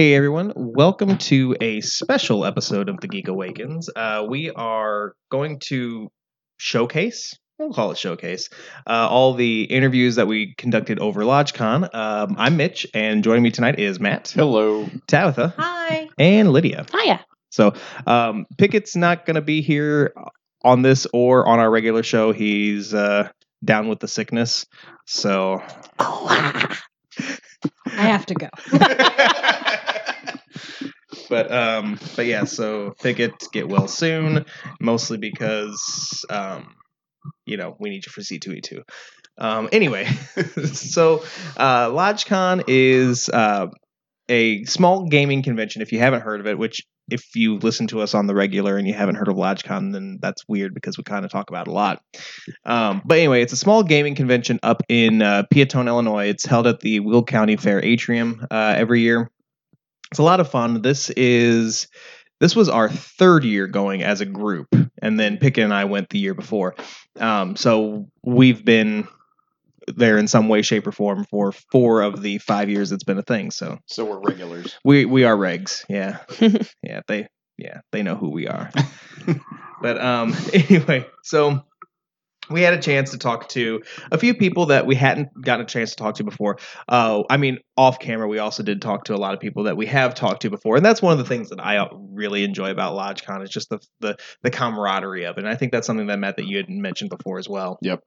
[0.00, 3.90] Hey everyone, welcome to a special episode of The Geek Awakens.
[3.94, 6.10] Uh, we are going to
[6.56, 8.48] showcase, we'll call it showcase,
[8.86, 11.94] uh, all the interviews that we conducted over LodgeCon.
[11.94, 14.88] Um, I'm Mitch, and joining me tonight is Matt, Hello.
[15.06, 16.08] Tabitha, Hi.
[16.16, 16.86] and Lydia.
[16.90, 17.22] Hiya.
[17.50, 17.74] So
[18.06, 20.14] um, Pickett's not going to be here
[20.62, 22.32] on this or on our regular show.
[22.32, 23.28] He's uh,
[23.62, 24.64] down with the sickness.
[25.04, 25.62] So.
[25.98, 26.76] I
[27.86, 28.48] have to go.
[31.28, 34.44] but um but yeah so pickett get well soon
[34.80, 36.74] mostly because um
[37.46, 38.82] you know we need you for c2e2
[39.38, 40.04] um anyway
[40.72, 41.22] so
[41.56, 43.66] uh lodgecon is uh
[44.28, 48.00] a small gaming convention if you haven't heard of it which if you listen to
[48.00, 51.04] us on the regular and you haven't heard of lodgecon then that's weird because we
[51.04, 52.00] kind of talk about a lot.
[52.64, 56.28] Um, but anyway it's a small gaming convention up in uh, illinois.
[56.28, 59.30] It's held at the will county fair atrium uh, every year
[60.10, 60.82] it's a lot of fun.
[60.82, 61.88] This is
[62.40, 64.68] this was our third year going as a group,
[65.02, 66.74] and then Pickett and I went the year before.
[67.18, 69.06] Um, so we've been
[69.86, 73.18] there in some way, shape, or form for four of the five years it's been
[73.18, 73.50] a thing.
[73.50, 74.76] So So we're regulars.
[74.84, 75.84] we we are regs.
[75.88, 76.18] Yeah,
[76.82, 77.00] yeah.
[77.06, 78.70] They yeah they know who we are.
[79.82, 81.62] but um, anyway, so
[82.50, 85.68] we had a chance to talk to a few people that we hadn't gotten a
[85.68, 86.58] chance to talk to before.
[86.88, 89.76] Uh, I mean, off camera, we also did talk to a lot of people that
[89.76, 92.70] we have talked to before, and that's one of the things that I really enjoy
[92.70, 95.44] about LodgeCon is just the the, the camaraderie of it.
[95.44, 97.78] And I think that's something that Matt that you had mentioned before as well.
[97.82, 98.00] Yep.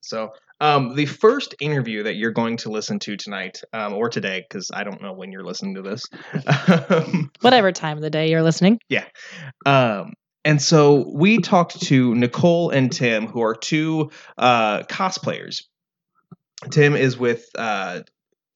[0.00, 4.44] So, um, the first interview that you're going to listen to tonight, um, or today,
[4.46, 6.04] because I don't know when you're listening to this.
[6.90, 8.78] um, Whatever time of the day you're listening.
[8.88, 9.06] Yeah.
[9.64, 10.12] Um,
[10.44, 15.62] and so we talked to Nicole and Tim, who are two uh, cosplayers.
[16.70, 18.02] Tim is with uh,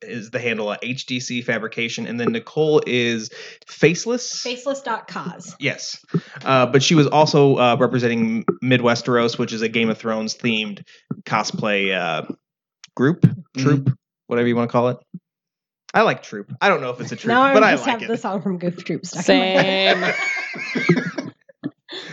[0.03, 3.31] is the handle uh, HDC Fabrication, and then Nicole is
[3.67, 4.43] Faceless.
[4.43, 5.57] Faceless.cause.
[5.59, 5.99] Yes,
[6.45, 10.85] uh, but she was also uh, representing Midwesteros, which is a Game of Thrones themed
[11.25, 12.31] cosplay uh,
[12.95, 13.27] group,
[13.57, 14.99] troop, whatever you want to call it.
[15.95, 16.53] I like troop.
[16.61, 18.09] I don't know if it's a troop, Now I but I just like have it.
[18.09, 20.15] the song from Goof Troop stuck in my head.
[20.75, 21.05] Same.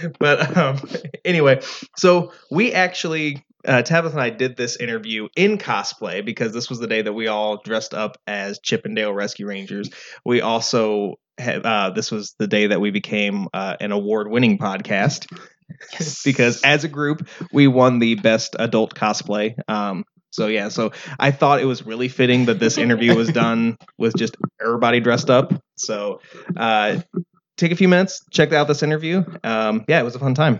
[0.19, 0.79] but um,
[1.25, 1.61] anyway,
[1.95, 6.79] so we actually uh, Tabitha and I did this interview in cosplay because this was
[6.79, 9.89] the day that we all dressed up as Chip 'n Dale Rescue Rangers.
[10.25, 15.31] We also had, uh, this was the day that we became uh, an award-winning podcast
[16.25, 19.55] because as a group we won the best adult cosplay.
[19.69, 23.77] Um, so yeah, so I thought it was really fitting that this interview was done
[23.97, 25.53] with just everybody dressed up.
[25.75, 26.21] So
[26.55, 27.01] uh,
[27.61, 29.23] take a few minutes, check out this interview.
[29.43, 30.59] Um, yeah, it was a fun time.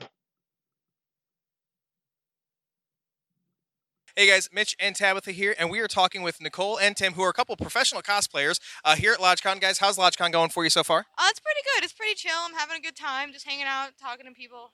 [4.15, 7.23] Hey guys, Mitch and Tabitha here, and we are talking with Nicole and Tim, who
[7.23, 9.59] are a couple professional cosplayers uh, here at LodgeCon.
[9.59, 11.05] Guys, how's LodgeCon going for you so far?
[11.17, 11.83] Oh, it's pretty good.
[11.83, 12.35] It's pretty chill.
[12.45, 14.73] I'm having a good time, just hanging out, talking to people.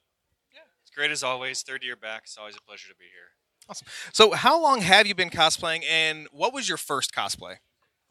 [0.51, 1.61] Yeah, It's great as always.
[1.61, 2.23] Third year back.
[2.25, 3.29] It's always a pleasure to be here.
[3.69, 3.87] Awesome.
[4.11, 7.57] So, how long have you been cosplaying, and what was your first cosplay?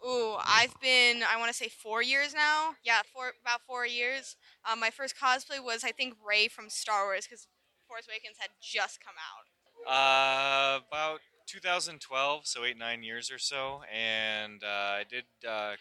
[0.05, 2.75] Ooh, I've been, I want to say four years now.
[2.85, 4.37] Yeah, four, about four years.
[4.71, 7.49] Um, my first cosplay was, I think, Rey from Star Wars, because
[7.89, 9.47] Force Awakens had just come out.
[9.91, 15.77] Uh, about 2012, so eight nine years or so, and uh, I did uh, a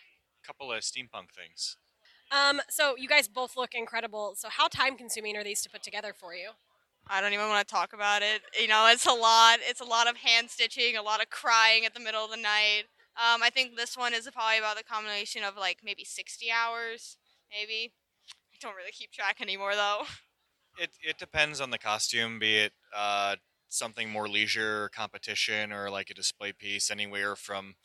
[0.46, 1.78] couple of steampunk things.
[2.32, 4.34] Um, so you guys both look incredible.
[4.36, 6.50] So how time consuming are these to put together for you?
[7.08, 8.42] I don't even want to talk about it.
[8.59, 9.59] You know, it's a lot.
[9.62, 12.38] It's a lot of hand stitching, a lot of crying at the middle of the
[12.38, 12.86] night.
[13.18, 17.18] Um, I think this one is probably about the combination of like maybe 60 hours,
[17.50, 17.94] maybe.
[18.53, 20.03] I don't really keep track anymore though.
[20.78, 23.38] It it depends on the costume, be it uh,
[23.70, 27.76] something more leisure, competition, or like a display piece, anywhere from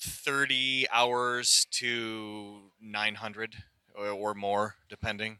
[0.00, 3.56] 30 hours to 900
[3.96, 5.38] or, or more, depending.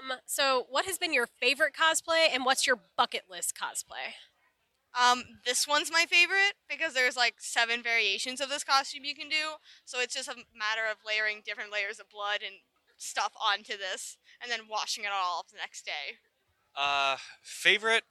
[0.00, 4.14] Um, so what has been your favorite cosplay and what's your bucket list cosplay?
[4.94, 9.28] Um, this one's my favorite because there's like seven variations of this costume you can
[9.28, 9.58] do.
[9.84, 12.56] So it's just a matter of layering different layers of blood and
[12.96, 16.18] stuff onto this and then washing it all off the next day.
[16.76, 18.04] Uh, favorite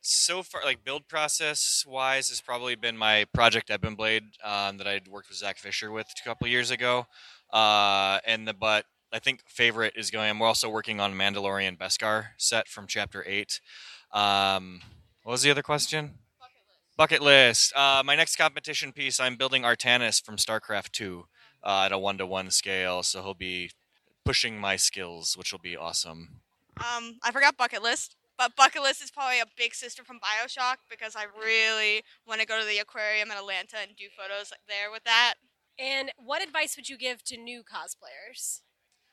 [0.00, 4.86] so far, like build process wise, has probably been my Project Ebon Blade um, that
[4.86, 7.06] I worked with Zach Fisher with a couple years ago.
[7.52, 10.38] Uh, and the but I think favorite is going.
[10.38, 13.60] We're also working on Mandalorian Beskar set from Chapter Eight.
[14.12, 14.80] Um,
[15.22, 16.18] what was the other question?
[16.96, 17.74] Bucket list.
[17.74, 21.26] Uh, my next competition piece, I'm building Artanis from StarCraft Two
[21.62, 23.70] uh, at a one to one scale, so he'll be
[24.24, 26.40] pushing my skills, which will be awesome.
[26.78, 30.76] Um, I forgot bucket list, but bucket list is probably a big sister from Bioshock
[30.88, 34.90] because I really want to go to the aquarium in Atlanta and do photos there
[34.90, 35.34] with that.
[35.78, 38.60] And what advice would you give to new cosplayers?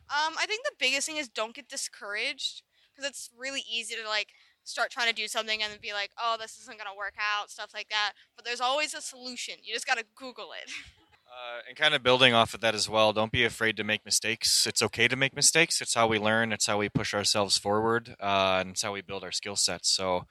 [0.09, 2.63] Um, I think the biggest thing is don't get discouraged
[2.95, 4.29] because it's really easy to like
[4.67, 7.49] start trying to do something and then be like, oh, this isn't gonna work out,
[7.49, 8.13] stuff like that.
[8.35, 9.55] But there's always a solution.
[9.63, 10.71] You just gotta Google it.
[11.29, 14.03] Uh, and kind of building off of that as well, don't be afraid to make
[14.05, 14.65] mistakes.
[14.65, 15.81] It's okay to make mistakes.
[15.81, 16.53] It's how we learn.
[16.53, 19.89] It's how we push ourselves forward, uh, and it's how we build our skill sets.
[19.91, 20.25] So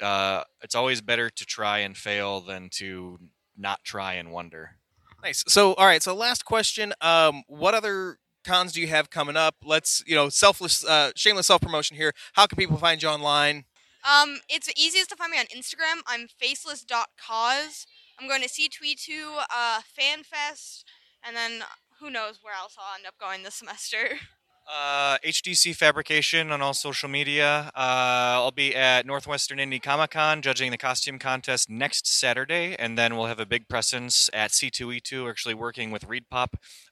[0.00, 3.18] uh, it's always better to try and fail than to
[3.56, 4.76] not try and wonder.
[5.22, 5.42] Nice.
[5.48, 6.02] So, all right.
[6.02, 6.94] So, last question.
[7.00, 8.18] Um, what other
[8.48, 9.56] cons do you have coming up?
[9.62, 12.12] Let's, you know, selfless, uh, shameless self promotion here.
[12.32, 13.64] How can people find you online?
[14.08, 16.00] Um, it's easiest to find me on Instagram.
[16.06, 17.86] I'm faceless.cause.
[18.18, 20.84] I'm going to C2E2, uh, FanFest,
[21.24, 21.62] and then
[22.00, 24.18] who knows where else I'll end up going this semester.
[24.70, 27.70] Uh, HDC Fabrication on all social media.
[27.74, 32.98] Uh, I'll be at Northwestern Indie Comic Con judging the costume contest next Saturday, and
[32.98, 35.26] then we'll have a big presence at C2E2.
[35.26, 36.48] Actually working with ReedPop,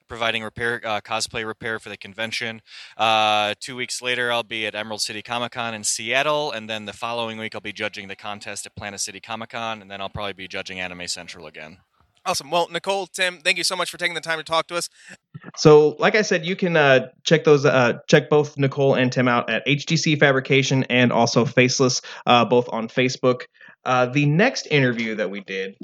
[0.09, 2.63] providing repair uh, cosplay repair for the convention.
[2.97, 6.85] Uh, two weeks later, I'll be at Emerald City Comic Con in Seattle, and then
[6.85, 10.01] the following week, I'll be judging the contest at Planet City Comic Con, and then
[10.01, 11.79] I'll probably be judging Anime Central again.
[12.27, 12.51] Awesome.
[12.51, 14.91] Well, Nicole, Tim, thank you so much for taking the time to talk to us.
[15.57, 19.29] So, like I said, you can uh, check those, uh, check both Nicole and Tim
[19.29, 23.43] out at HDC Fabrication and also Faceless, uh, both on Facebook.
[23.85, 25.77] Uh, the next interview that we did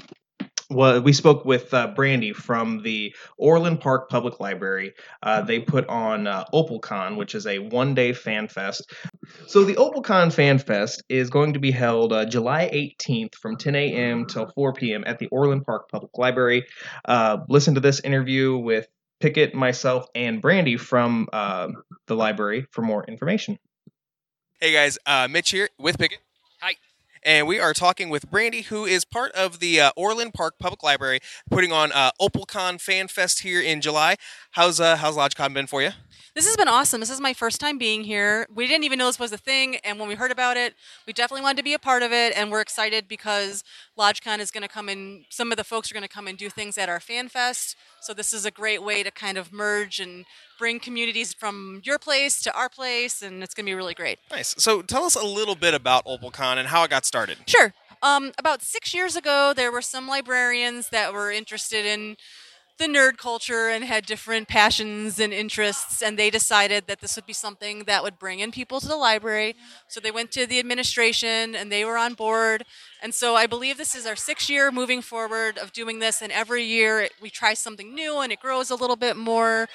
[0.73, 4.93] was we spoke with uh, Brandy from the Orland Park Public Library.
[5.21, 8.91] Uh, they put on uh, OpalCon, which is a one-day fan fest.
[9.47, 13.75] So the OpalCon Fan Fest is going to be held uh, July 18th from 10
[13.75, 14.25] a.m.
[14.25, 15.03] till 4 p.m.
[15.05, 16.65] at the Orland Park Public Library.
[17.05, 18.87] Uh, listen to this interview with
[19.19, 21.69] Pickett, myself, and Brandy from uh,
[22.07, 23.57] the library for more information.
[24.59, 24.97] Hey, guys.
[25.05, 26.19] Uh, Mitch here with Pickett.
[26.61, 26.75] Hi.
[27.25, 30.83] And we are talking with Brandy, who is part of the uh, Orland Park Public
[30.83, 34.17] Library, putting on uh, OpalCon Fan Fest here in July.
[34.51, 35.91] How's uh, how's LodgeCon been for you?
[36.35, 36.99] This has been awesome.
[36.99, 38.47] This is my first time being here.
[38.53, 40.73] We didn't even know this was a thing, and when we heard about it,
[41.07, 43.63] we definitely wanted to be a part of it, and we're excited because
[43.97, 45.25] LodgeCon is going to come in.
[45.29, 47.77] Some of the folks are going to come and do things at our Fan Fest.
[48.01, 50.25] So this is a great way to kind of merge and
[50.57, 54.19] bring communities from your place to our place, and it's going to be really great.
[54.31, 54.55] Nice.
[54.57, 57.37] So tell us a little bit about OpalCon and how it got started.
[57.47, 57.73] Sure.
[58.01, 62.17] Um, about six years ago, there were some librarians that were interested in
[62.79, 67.25] the nerd culture and had different passions and interests, and they decided that this would
[67.25, 69.55] be something that would bring in people to the library.
[69.87, 72.65] So they went to the administration and they were on board.
[73.01, 76.31] And so I believe this is our sixth year moving forward of doing this, and
[76.31, 79.69] every year it, we try something new and it grows a little bit more.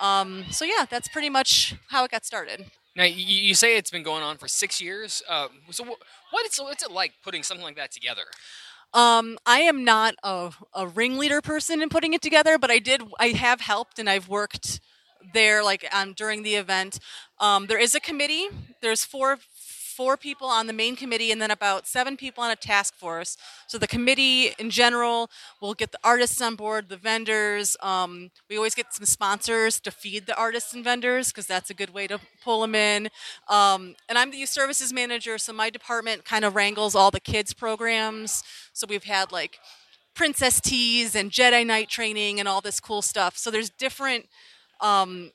[0.00, 2.66] Um, so yeah, that's pretty much how it got started.
[2.94, 5.22] Now you, say it's been going on for six years.
[5.28, 8.24] Uh, so what is what's it like putting something like that together?
[8.94, 13.02] Um, I am not a, a ringleader person in putting it together, but I did.
[13.18, 14.80] I have helped and I've worked
[15.32, 16.98] there, like um, during the event.
[17.40, 18.48] Um, there is a committee.
[18.82, 19.38] There's four
[19.92, 23.36] four people on the main committee and then about seven people on a task force.
[23.66, 25.30] So the committee in general
[25.60, 27.76] will get the artists on board, the vendors.
[27.80, 31.74] Um, we always get some sponsors to feed the artists and vendors because that's a
[31.74, 33.08] good way to pull them in.
[33.48, 37.20] Um, and I'm the youth services manager, so my department kind of wrangles all the
[37.20, 38.42] kids programs.
[38.72, 39.58] So we've had like
[40.14, 43.36] princess teas and Jedi Knight training and all this cool stuff.
[43.36, 44.26] So there's different
[44.80, 45.30] um,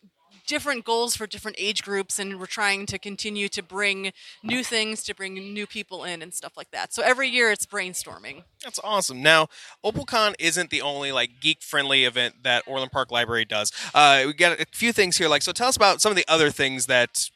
[0.47, 4.11] different goals for different age groups and we're trying to continue to bring
[4.43, 7.65] new things to bring new people in and stuff like that so every year it's
[7.65, 9.21] brainstorming That's awesome.
[9.21, 9.47] Now,
[9.85, 13.71] OpalCon isn't the only like geek-friendly event that Orland Park Library does.
[13.93, 15.27] Uh, we got a few things here.
[15.29, 17.29] Like, so tell us about some of the other things that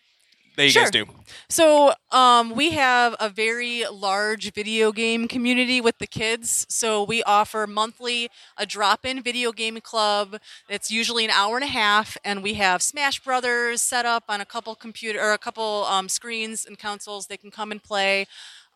[0.55, 0.84] that you Sure.
[0.84, 1.05] guys do.
[1.50, 6.65] So um, we have a very large video game community with the kids.
[6.70, 10.38] So we offer monthly a drop-in video game club.
[10.70, 14.41] It's usually an hour and a half, and we have Smash Brothers set up on
[14.41, 17.27] a couple computer or a couple um, screens and consoles.
[17.27, 18.27] They can come and play.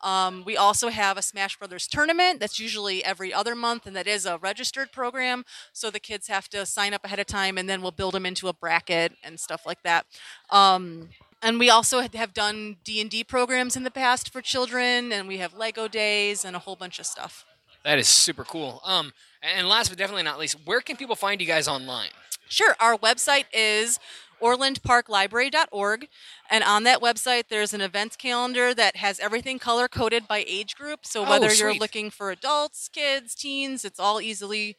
[0.01, 4.07] Um, we also have a Smash Brothers tournament that's usually every other month, and that
[4.07, 5.45] is a registered program.
[5.73, 8.25] So the kids have to sign up ahead of time, and then we'll build them
[8.25, 10.05] into a bracket and stuff like that.
[10.51, 11.09] Um,
[11.41, 15.53] and we also have done d&d programs in the past for children and we have
[15.53, 17.45] lego days and a whole bunch of stuff
[17.83, 18.81] That is super cool.
[18.83, 19.13] Um,
[19.43, 22.09] and last but definitely not least, where can people find you guys online?
[22.47, 23.99] sure our website is
[24.41, 26.07] orlandparklibrary.org
[26.51, 30.75] and on that website there's an events calendar that has everything color coded by age
[30.75, 34.75] group so Oh, whether you're looking for adults kids teens it's all easily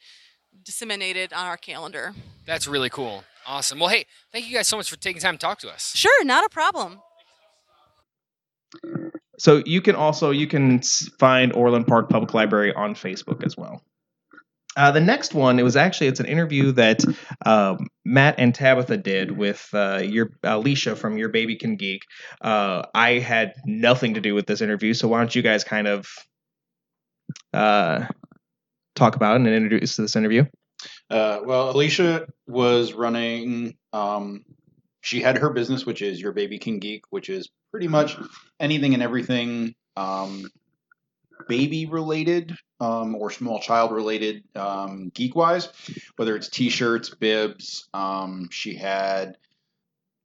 [0.65, 2.15] disseminated on our calendar
[2.47, 3.25] That's really cool.
[3.47, 3.79] Awesome.
[3.79, 5.93] Well, hey, thank you guys so much for taking time to talk to us.
[5.95, 7.01] sure not a problem
[9.39, 10.81] So you can also you can
[11.19, 13.83] find Orland Park Public Library on Facebook as well.
[14.77, 17.03] Uh, the next one, it was actually it's an interview that
[17.47, 22.03] um, Matt and Tabitha did with uh, your Alicia from Your Baby Can Geek.
[22.43, 25.87] Uh, I had nothing to do with this interview, so why don't you guys kind
[25.87, 26.07] of
[27.55, 28.07] uh,
[28.95, 30.45] talk about it and introduce this interview?
[31.09, 33.77] Uh, well, Alicia was running.
[33.93, 34.45] Um,
[35.01, 38.17] she had her business, which is Your Baby Can Geek, which is pretty much
[38.59, 40.51] anything and everything um,
[41.49, 45.69] baby related um, or small child related um, geek wise,
[46.17, 47.89] whether it's t-shirts, bibs.
[47.95, 49.37] Um, she had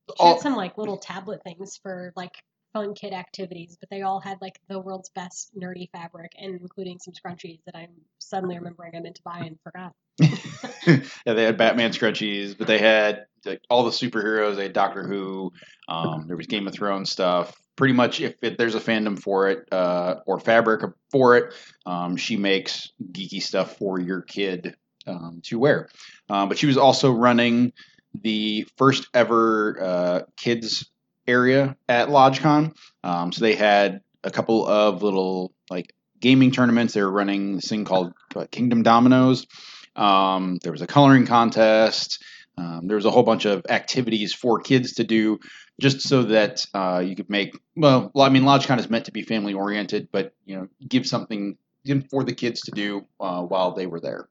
[0.09, 2.33] She all, had some like little tablet things for like
[2.73, 6.99] fun kid activities, but they all had like the world's best nerdy fabric, and including
[6.99, 9.93] some scrunchies that I'm suddenly remembering I meant to buy and forgot.
[10.87, 14.55] yeah, they had Batman scrunchies, but they had like, all the superheroes.
[14.55, 15.51] They had Doctor Who.
[15.87, 17.55] Um, there was Game of Thrones stuff.
[17.75, 21.53] Pretty much, if there's a fandom for it uh, or fabric for it,
[21.85, 24.75] um, she makes geeky stuff for your kid
[25.07, 25.89] um, to wear.
[26.29, 27.73] Um, but she was also running
[28.13, 30.90] the first ever uh, kids
[31.27, 32.75] area at LodgeCon.
[33.03, 36.93] Um, so they had a couple of little like gaming tournaments.
[36.93, 39.47] They were running this thing called uh, Kingdom Dominoes.
[39.95, 42.23] Um, there was a coloring contest.
[42.57, 45.39] Um, there was a whole bunch of activities for kids to do,
[45.79, 47.57] just so that uh, you could make.
[47.75, 51.57] Well, I mean, LodgeCon is meant to be family oriented, but you know, give something
[52.09, 54.27] for the kids to do uh, while they were there.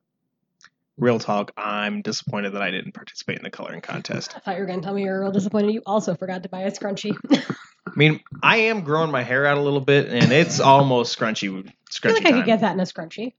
[1.01, 4.33] Real talk, I'm disappointed that I didn't participate in the coloring contest.
[4.37, 6.43] I thought you were going to tell me you were real disappointed you also forgot
[6.43, 7.17] to buy a scrunchie.
[7.87, 11.49] I mean, I am growing my hair out a little bit, and it's almost scrunchy.
[11.49, 13.33] I feel Scrunchy like I could get that in a scrunchie.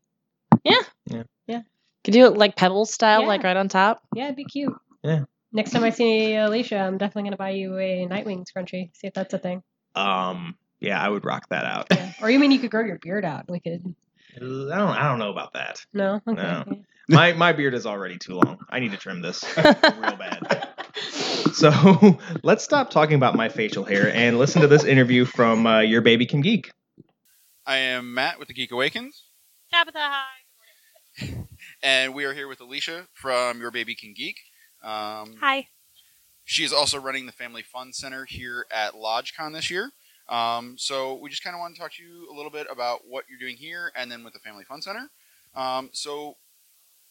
[0.64, 0.82] Yeah.
[1.06, 1.24] Yeah.
[1.46, 1.62] Yeah.
[2.04, 3.28] Could do it like pebble style, Yeah.
[3.28, 4.02] like right on top.
[4.16, 4.74] Yeah, it'd be cute.
[5.04, 5.26] Yeah.
[5.54, 8.90] Next time I see Alicia, I'm definitely going to buy you a Nightwing scrunchie.
[8.96, 9.62] See if that's a thing.
[9.96, 11.88] Um, yeah, I would rock that out.
[11.92, 12.12] Yeah.
[12.22, 13.50] Or you mean you could grow your beard out?
[13.50, 13.94] We could.
[14.36, 14.72] I don't.
[14.72, 15.86] I don't know about that.
[15.94, 16.22] No.
[16.28, 16.42] Okay.
[16.42, 16.64] No.
[16.68, 16.74] yeah.
[17.10, 18.60] My my beard is already too long.
[18.70, 19.74] I need to trim this real
[20.16, 20.70] bad.
[21.54, 25.80] So let's stop talking about my facial hair and listen to this interview from uh,
[25.80, 26.72] Your Baby Can Geek.
[27.66, 29.24] I am Matt with the Geek Awakens,
[29.72, 31.46] Tabitha, hi.
[31.84, 34.38] and we are here with Alicia from Your Baby Can Geek.
[34.84, 35.68] Um, Hi.
[36.46, 39.92] She is also running the Family Fun Center here at LodgeCon this year.
[40.28, 43.02] Um, so we just kind of want to talk to you a little bit about
[43.08, 45.10] what you're doing here and then with the Family Fun Center.
[45.54, 46.38] Um, so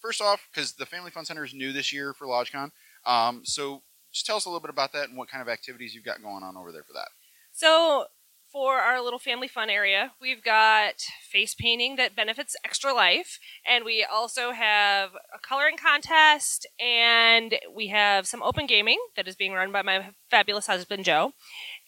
[0.00, 2.70] first off, because the Family Fun Center is new this year for LodgeCon,
[3.06, 5.94] um, so just tell us a little bit about that and what kind of activities
[5.94, 7.08] you've got going on over there for that.
[7.52, 8.06] So,
[8.50, 10.94] for our little family fun area, we've got
[11.30, 17.88] face painting that benefits Extra Life, and we also have a coloring contest, and we
[17.88, 21.32] have some open gaming that is being run by my fabulous husband Joe,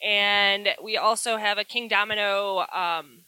[0.04, 3.24] and we also have a Kingdomino, um,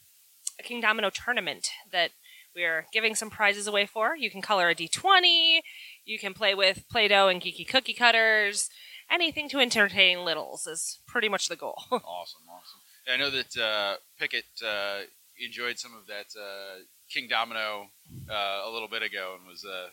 [0.61, 2.11] a Kingdomino tournament that
[2.55, 4.17] we are giving some prizes away for.
[4.17, 5.61] You can color a D20,
[6.05, 8.69] you can play with Play-Doh and geeky cookie cutters.
[9.11, 11.77] Anything to entertain littles is pretty much the goal.
[11.91, 12.81] Awesome, awesome.
[13.13, 15.01] I know that uh, Pickett uh,
[15.39, 16.81] enjoyed some of that uh,
[17.15, 17.87] Kingdomino
[18.31, 19.89] uh, a little bit ago and was uh,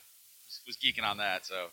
[0.45, 1.45] was- was geeking on that.
[1.45, 1.67] So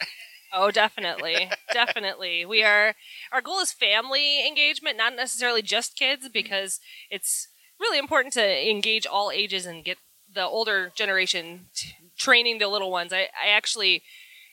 [0.52, 2.44] Oh, definitely, definitely.
[2.44, 2.94] We are
[3.32, 6.78] our goal is family engagement, not necessarily just kids, because
[7.10, 7.48] it's
[7.80, 9.98] really important to engage all ages and get
[10.34, 13.12] the older generation t- training the little ones.
[13.12, 14.02] I, I actually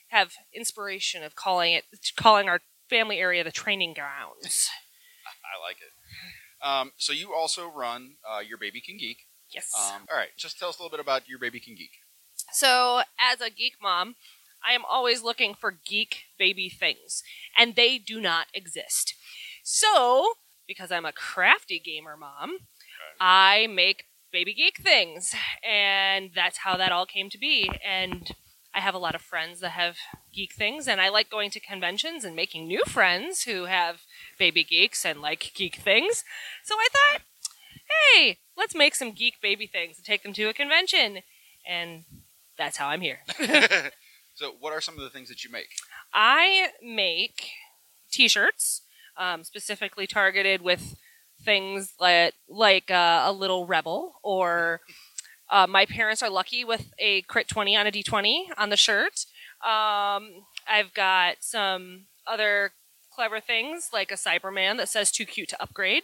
[0.08, 1.84] have inspiration of calling it
[2.16, 4.68] calling our family area the training grounds.
[5.26, 5.92] I like it.
[6.66, 9.18] Um, so you also run uh, Your Baby Can Geek.
[9.52, 9.70] Yes.
[9.76, 11.90] Um, all right, just tell us a little bit about Your Baby Can Geek.
[12.52, 14.16] So, as a geek mom,
[14.66, 17.22] I am always looking for geek baby things,
[17.56, 19.14] and they do not exist.
[19.62, 20.34] So,
[20.66, 22.58] because I'm a crafty gamer mom,
[23.20, 27.70] I make baby geek things, and that's how that all came to be.
[27.84, 28.32] And
[28.74, 29.96] I have a lot of friends that have
[30.32, 34.02] geek things, and I like going to conventions and making new friends who have
[34.38, 36.24] baby geeks and like geek things.
[36.64, 37.22] So I thought,
[38.14, 41.18] hey, let's make some geek baby things and take them to a convention.
[41.68, 42.04] And
[42.56, 43.20] that's how I'm here.
[44.34, 45.68] so, what are some of the things that you make?
[46.14, 47.50] I make
[48.10, 48.82] T-shirts,
[49.16, 50.96] um, specifically targeted with
[51.44, 54.80] things like like uh, a little rebel, or
[55.50, 58.76] uh, my parents are lucky with a crit twenty on a D twenty on the
[58.76, 59.26] shirt.
[59.64, 62.72] Um, I've got some other
[63.10, 66.02] clever things like a Cyberman that says "too cute to upgrade."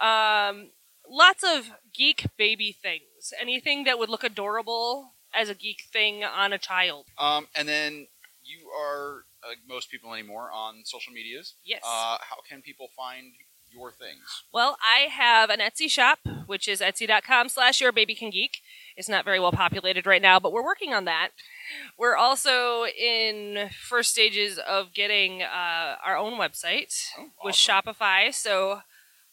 [0.00, 0.70] Um,
[1.08, 3.32] lots of geek baby things.
[3.40, 7.06] Anything that would look adorable as a geek thing on a child.
[7.18, 8.08] Um, and then
[8.42, 11.54] you are, like most people anymore, on social medias.
[11.64, 11.82] Yes.
[11.84, 13.32] Uh, how can people find
[13.74, 14.44] your things?
[14.52, 18.58] Well, I have an Etsy shop, which is etsy.com slash your baby can geek.
[18.96, 21.30] It's not very well populated right now, but we're working on that.
[21.98, 26.94] We're also in first stages of getting uh, our own website
[27.42, 28.80] with Shopify, so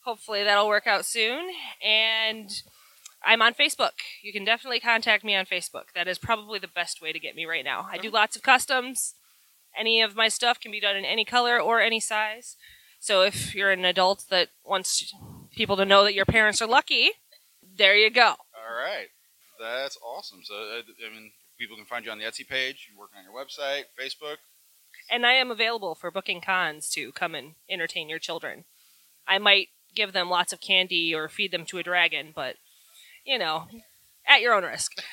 [0.03, 1.50] hopefully that'll work out soon.
[1.86, 2.50] And
[3.24, 3.91] I'm on Facebook.
[4.24, 5.91] You can definitely contact me on Facebook.
[5.93, 7.88] That is probably the best way to get me right now.
[7.91, 9.15] I do lots of customs.
[9.77, 12.55] Any of my stuff can be done in any color or any size.
[13.00, 15.13] So if you're an adult that wants
[15.56, 17.12] people to know that your parents are lucky,
[17.77, 18.36] there you go.
[18.53, 19.08] All right,
[19.60, 20.39] that's awesome.
[20.44, 22.89] So uh, I mean, people can find you on the Etsy page.
[22.89, 24.38] You're working on your website, Facebook.
[25.10, 28.65] And I am available for booking cons to come and entertain your children.
[29.27, 32.56] I might give them lots of candy or feed them to a dragon, but
[33.25, 33.68] you know,
[34.27, 34.94] at your own risk.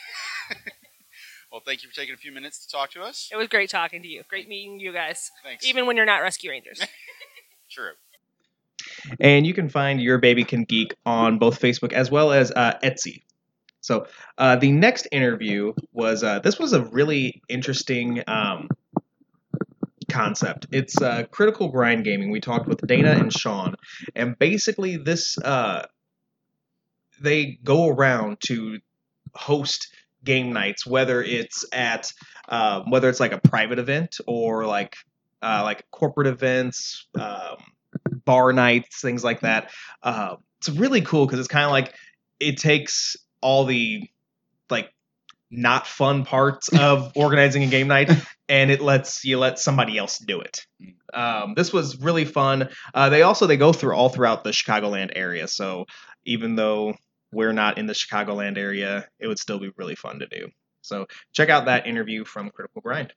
[1.56, 3.30] Well, thank you for taking a few minutes to talk to us.
[3.32, 4.24] It was great talking to you.
[4.28, 5.30] Great meeting you guys.
[5.42, 5.64] Thanks.
[5.64, 6.80] Even when you're not rescue rangers.
[7.76, 7.92] True.
[9.20, 12.78] And you can find Your Baby Can Geek on both Facebook as well as uh,
[12.82, 13.22] Etsy.
[13.82, 14.06] So
[14.38, 18.70] uh, the next interview was uh, this was a really interesting um,
[20.10, 20.68] concept.
[20.72, 22.30] It's uh, critical grind gaming.
[22.30, 23.74] We talked with Dana and Sean,
[24.14, 25.84] and basically this uh,
[27.20, 28.78] they go around to
[29.34, 32.10] host game nights, whether it's at
[32.48, 34.96] um, whether it's like a private event or like
[35.42, 37.56] uh, like corporate events, um,
[38.24, 39.70] bar nights, things like that.
[40.02, 41.94] Uh, it's really cool because it's kind of like
[42.40, 44.02] it takes all the
[44.70, 44.90] like
[45.50, 48.10] not fun parts of organizing a game night
[48.48, 50.66] and it lets you let somebody else do it.
[51.14, 52.68] Um, this was really fun.
[52.92, 55.86] Uh, they also they go through all throughout the chicagoland area so
[56.24, 56.94] even though
[57.32, 60.48] we're not in the chicagoland area it would still be really fun to do.
[60.82, 63.12] So check out that interview from critical grind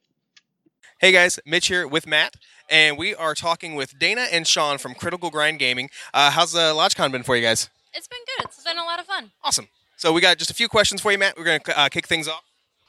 [1.00, 2.36] Hey guys, Mitch here with Matt,
[2.70, 5.90] and we are talking with Dana and Sean from Critical Grind Gaming.
[6.14, 7.70] Uh, how's the LodgeCon been for you guys?
[7.94, 8.48] It's been good.
[8.48, 9.32] It's been a lot of fun.
[9.42, 9.70] Awesome.
[9.96, 11.38] So we got just a few questions for you, Matt.
[11.38, 12.44] We're going to uh, kick things off.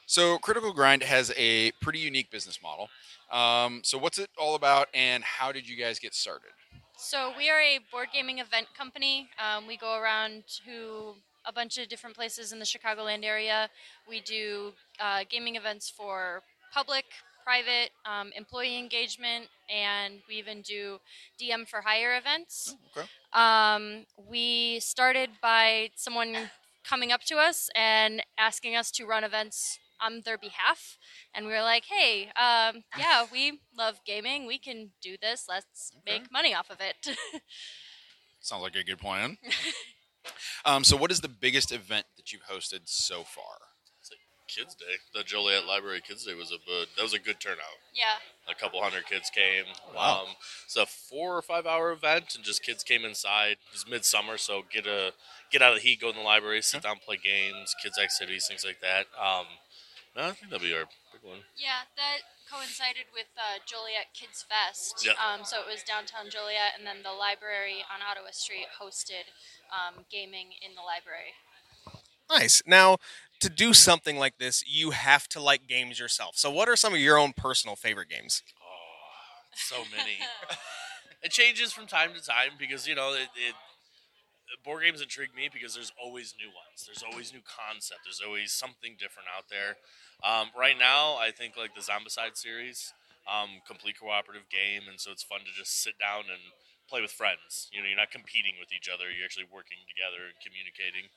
[0.06, 2.88] So, Critical Grind has a pretty unique business model.
[3.30, 6.50] Um, so, what's it all about, and how did you guys get started?
[6.96, 9.28] So we are a board gaming event company.
[9.38, 11.14] Um, we go around to
[11.46, 13.70] a bunch of different places in the Chicagoland area.
[14.08, 16.42] We do uh, gaming events for
[16.74, 17.04] public,
[17.50, 21.00] private, um, employee engagement, and we even do
[21.36, 22.76] DM for hire events.
[22.96, 23.08] Okay.
[23.32, 26.36] Um, we started by someone
[26.84, 30.96] coming up to us and asking us to run events on their behalf.
[31.34, 34.46] And we were like, hey, um, yeah, we love gaming.
[34.46, 35.46] We can do this.
[35.48, 37.16] Let's make money off of it.
[38.40, 39.38] Sounds like a good plan.
[40.64, 43.69] um, so, what is the biggest event that you've hosted so far?
[44.54, 44.96] Kids Day.
[45.14, 47.78] The Joliet Library Kids Day was a good, that was a good turnout.
[47.94, 48.18] yeah.
[48.50, 49.64] A couple hundred kids came.
[49.94, 50.24] Wow.
[50.26, 50.34] Um,
[50.64, 53.52] it's a four or five hour event, and just kids came inside.
[53.62, 55.12] It was midsummer, so get a
[55.52, 58.46] get out of the heat, go in the library, sit down, play games, kids activities,
[58.48, 59.06] things like that.
[59.14, 59.46] Um,
[60.16, 61.46] no, I think that'll be our big one.
[61.56, 65.06] Yeah, that coincided with uh, Joliet Kids Fest.
[65.06, 65.14] Yep.
[65.22, 69.30] Um, so it was downtown Joliet, and then the library on Ottawa Street hosted
[69.70, 71.38] um, gaming in the library.
[72.28, 72.62] Nice.
[72.66, 72.98] Now,
[73.40, 76.36] to do something like this, you have to like games yourself.
[76.36, 78.42] So, what are some of your own personal favorite games?
[78.62, 80.18] Oh, so many.
[81.22, 83.54] it changes from time to time because you know it, it.
[84.64, 86.82] Board games intrigue me because there's always new ones.
[86.84, 88.02] There's always new concept.
[88.04, 89.78] There's always something different out there.
[90.26, 92.92] Um, right now, I think like the Zombicide series,
[93.30, 96.42] um, complete cooperative game, and so it's fun to just sit down and
[96.90, 97.70] play with friends.
[97.72, 99.06] You know, you're not competing with each other.
[99.08, 101.08] You're actually working together and communicating.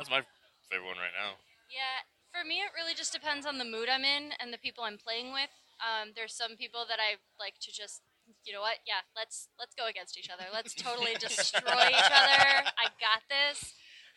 [0.00, 0.24] That's my
[0.72, 1.36] favorite one right now.
[1.68, 4.84] Yeah, for me, it really just depends on the mood I'm in and the people
[4.84, 5.52] I'm playing with.
[5.78, 8.02] Um, there's some people that I like to just,
[8.44, 8.82] you know what?
[8.82, 10.50] Yeah, let's let's go against each other.
[10.50, 12.66] Let's totally destroy each other.
[12.74, 13.76] I got this.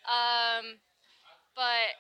[0.10, 0.82] Um,
[1.54, 1.94] but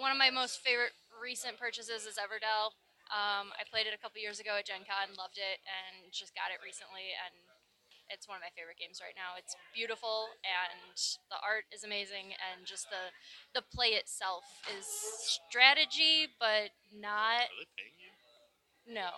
[0.00, 2.72] one of my most favorite recent purchases is Everdell.
[3.12, 6.32] Um, I played it a couple years ago at Gen Con, loved it, and just
[6.32, 7.36] got it recently, and
[8.12, 9.34] it's one of my favorite games right now.
[9.38, 10.94] It's beautiful, and
[11.30, 13.10] the art is amazing, and just the
[13.54, 14.44] the play itself
[14.78, 17.48] is strategy, but not.
[17.48, 18.12] Are they paying you?
[18.94, 19.10] No.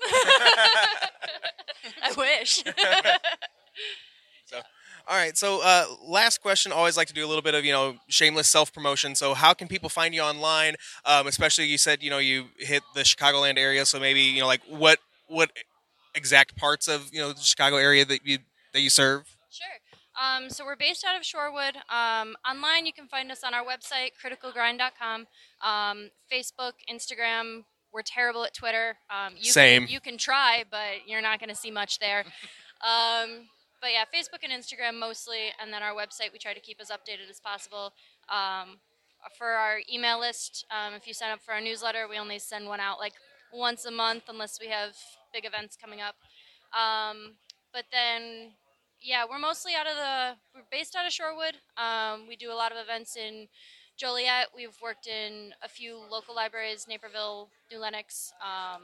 [2.02, 2.62] I wish.
[4.44, 4.58] So,
[5.08, 5.36] all right.
[5.36, 6.72] So, uh, last question.
[6.72, 9.14] Always like to do a little bit of you know shameless self promotion.
[9.14, 10.74] So, how can people find you online?
[11.04, 13.86] Um, especially you said you know you hit the Chicagoland area.
[13.86, 15.50] So maybe you know like what what
[16.14, 18.38] exact parts of you know the Chicago area that you
[18.72, 19.36] that you serve.
[19.50, 19.66] Sure.
[20.20, 21.76] Um, so we're based out of Shorewood.
[21.92, 25.26] Um, online, you can find us on our website, criticalgrind.com,
[25.62, 27.64] um, Facebook, Instagram.
[27.92, 28.96] We're terrible at Twitter.
[29.10, 29.84] Um, you Same.
[29.84, 32.24] Can, you can try, but you're not going to see much there.
[32.82, 33.46] Um,
[33.80, 36.88] but yeah, Facebook and Instagram mostly, and then our website we try to keep as
[36.88, 37.92] updated as possible.
[38.28, 38.78] Um,
[39.38, 42.66] for our email list, um, if you sign up for our newsletter, we only send
[42.66, 43.12] one out like
[43.52, 44.96] once a month unless we have
[45.32, 46.16] big events coming up.
[46.72, 47.34] Um,
[47.72, 48.52] but then,
[49.00, 51.56] yeah, we're mostly out of the, we're based out of Shorewood.
[51.80, 53.48] Um, we do a lot of events in
[53.96, 54.48] Joliet.
[54.54, 58.32] We've worked in a few local libraries, Naperville, New Lenox.
[58.42, 58.82] Um,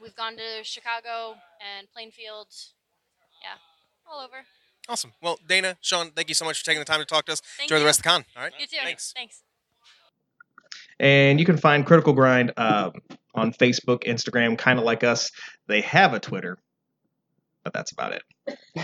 [0.00, 2.48] we've gone to Chicago and Plainfield.
[3.42, 3.58] Yeah,
[4.10, 4.44] all over.
[4.88, 5.12] Awesome.
[5.20, 7.42] Well, Dana, Sean, thank you so much for taking the time to talk to us.
[7.58, 8.24] Thank Enjoy the rest of the con.
[8.36, 8.52] All right.
[8.58, 8.78] You too.
[8.82, 9.12] Thanks.
[9.14, 9.42] Thanks.
[10.98, 12.90] And you can find Critical Grind uh,
[13.38, 15.30] on Facebook, Instagram, kind of like us.
[15.66, 16.58] They have a Twitter,
[17.64, 18.22] but that's about it.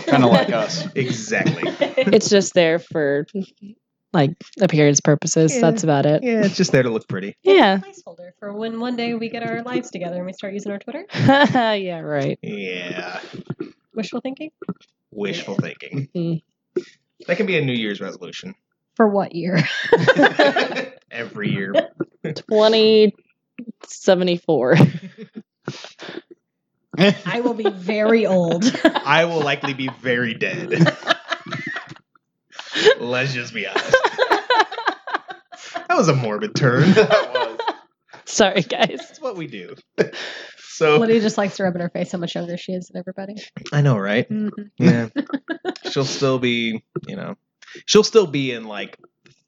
[0.05, 0.87] Kind of like us.
[0.95, 1.63] Exactly.
[1.65, 3.25] it's just there for
[4.13, 5.53] like appearance purposes.
[5.53, 5.61] Yeah.
[5.61, 6.23] That's about it.
[6.23, 7.35] Yeah, it's just there to look pretty.
[7.43, 7.79] Yeah.
[7.79, 10.79] Placeholder for when one day we get our lives together and we start using our
[10.79, 11.05] Twitter.
[11.13, 12.39] yeah, right.
[12.41, 13.19] Yeah.
[13.93, 14.51] Wishful thinking.
[15.11, 16.09] Wishful thinking.
[16.15, 16.41] Mm.
[17.27, 18.55] That can be a New Year's resolution
[18.95, 19.59] For what year?
[21.11, 21.73] every year.
[23.57, 24.77] 2074.
[27.25, 28.63] I will be very old.
[28.85, 30.71] I will likely be very dead.
[32.99, 33.91] Let's just be honest.
[35.87, 36.93] That was a morbid turn.
[38.25, 38.97] Sorry, guys.
[38.97, 39.75] That's what we do.
[40.57, 42.97] So Lydia just likes to rub in her face how much younger she is than
[42.99, 43.35] everybody.
[43.71, 44.29] I know, right?
[44.29, 44.71] Mhm.
[44.77, 45.07] Yeah.
[45.89, 47.35] she'll still be, you know,
[47.85, 48.97] she'll still be in like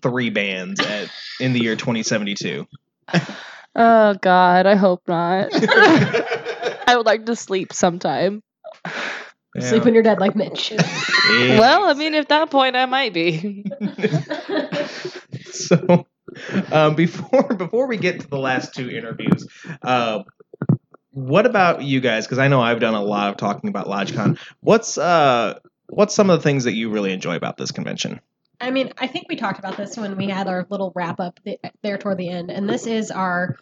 [0.02, 1.10] three bands at
[1.41, 2.65] in the year 2072.
[3.78, 5.50] Oh God, I hope not.
[6.88, 8.42] I would like to sleep sometime.
[9.60, 10.74] Sleep when you're dead, like Mitch.
[11.30, 13.66] Well, I mean, at that point, I might be.
[15.52, 16.08] so
[16.72, 19.46] um, before before we get to the last two interviews,
[19.82, 20.24] uh,
[21.12, 22.26] what about you guys?
[22.26, 24.40] Because I know I've done a lot of talking about LodgeCon.
[24.62, 28.22] What's uh, what's some of the things that you really enjoy about this convention?
[28.60, 31.39] I mean, I think we talked about this when we had our little wrap up
[31.43, 33.56] th- there toward the end, and this is our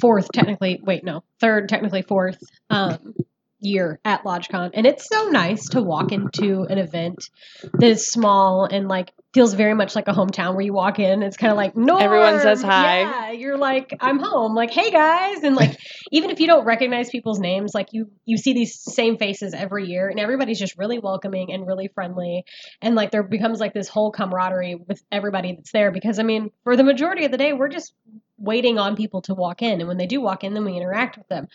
[0.00, 0.80] fourth, technically.
[0.82, 2.38] Wait, no, third, technically fourth
[2.70, 3.14] um,
[3.60, 7.30] year at LodgeCon, and it's so nice to walk into an event
[7.62, 11.22] that is small and like feels very much like a hometown where you walk in.
[11.22, 13.00] It's kind of like no, Everyone says hi.
[13.00, 14.54] Yeah, you're like I'm home.
[14.54, 15.78] Like hey guys, and like
[16.12, 19.86] even if you don't recognize people's names, like you you see these same faces every
[19.86, 22.44] year, and everybody's just really welcoming and really friendly
[22.80, 26.50] and like there becomes like this whole camaraderie with everybody that's there because i mean
[26.64, 27.92] for the majority of the day we're just
[28.38, 31.18] waiting on people to walk in and when they do walk in then we interact
[31.18, 31.48] with them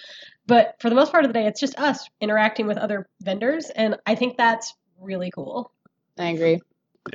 [0.45, 3.69] but for the most part of the day it's just us interacting with other vendors
[3.69, 5.71] and i think that's really cool
[6.17, 6.61] I agree.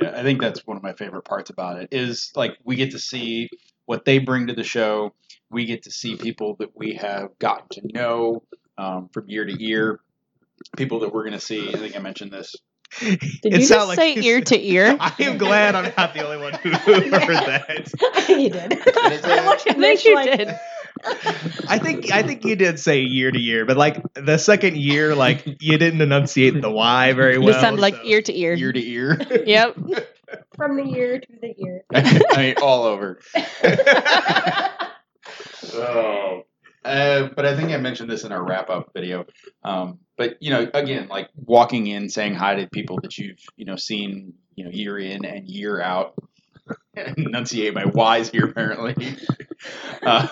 [0.01, 2.91] Yeah, I think that's one of my favorite parts about it is like we get
[2.91, 3.49] to see
[3.85, 5.13] what they bring to the show.
[5.49, 8.43] We get to see people that we have gotten to know
[8.77, 9.99] um, from year to year.
[10.77, 11.69] People that we're going to see.
[11.69, 12.55] I think I mentioned this.
[12.99, 14.97] Did you just say ear to ear?
[14.99, 17.91] I am glad I'm not the only one who heard that.
[18.29, 20.59] you did I I think Mitch you like, did.
[21.67, 25.15] I think I think you did say year to year, but like the second year,
[25.15, 27.47] like you didn't enunciate the Y very well.
[27.49, 28.53] You sound like so- ear to ear.
[28.55, 29.43] Ear to ear.
[29.45, 29.77] Yep.
[30.55, 33.19] from the ear to the ear I mean, all over.
[35.73, 36.43] Oh.
[36.83, 39.25] Uh, but I think I mentioned this in our wrap up video.
[39.63, 43.63] Um, but you know, again, like walking in, saying hi to people that you've you
[43.63, 46.13] know seen you know year in and year out.
[47.17, 49.15] Enunciate my Y's here apparently.
[50.03, 50.27] uh,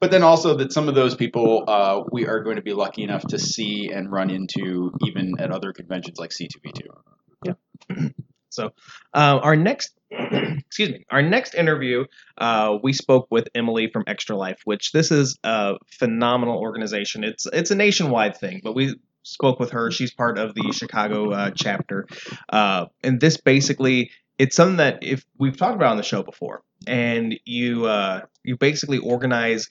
[0.00, 3.02] but then also that some of those people uh, we are going to be lucky
[3.02, 7.54] enough to see and run into even at other conventions like C2E2.
[8.56, 8.72] So,
[9.14, 12.06] uh, our next, excuse me, our next interview,
[12.38, 17.22] uh, we spoke with Emily from Extra Life, which this is a phenomenal organization.
[17.22, 19.90] It's it's a nationwide thing, but we spoke with her.
[19.90, 22.06] She's part of the Chicago uh, chapter,
[22.48, 26.62] uh, and this basically it's something that if we've talked about on the show before,
[26.86, 29.68] and you uh, you basically organize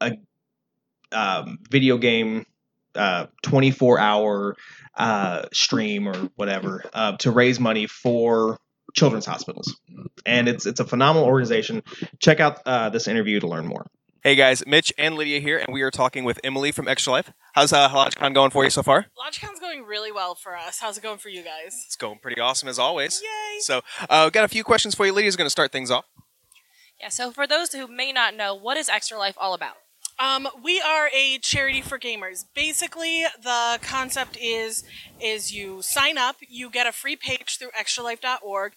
[0.00, 0.12] a
[1.12, 2.44] um, video game
[2.96, 4.56] uh, 24 hour
[4.96, 8.58] uh, stream or whatever uh, to raise money for
[8.94, 9.78] children's hospitals
[10.24, 11.82] and it's it's a phenomenal organization
[12.18, 13.86] check out uh, this interview to learn more
[14.26, 17.32] Hey guys, Mitch and Lydia here, and we are talking with Emily from Extra Life.
[17.52, 19.06] How's uh, LodgeCon going for you so far?
[19.16, 20.80] LodgeCon's going really well for us.
[20.80, 21.80] How's it going for you guys?
[21.86, 23.22] It's going pretty awesome as always.
[23.22, 23.60] Yay!
[23.60, 25.12] So, uh, got a few questions for you.
[25.12, 26.06] Lydia's going to start things off.
[27.00, 29.76] Yeah, so for those who may not know, what is Extra Life all about?
[30.18, 32.44] Um, we are a charity for gamers.
[32.54, 34.82] Basically, the concept is
[35.20, 38.72] is you sign up, you get a free page through extralife.org,